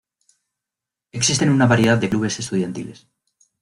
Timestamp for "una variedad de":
1.51-2.09